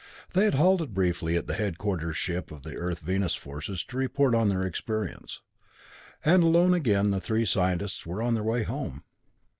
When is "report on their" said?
3.97-4.65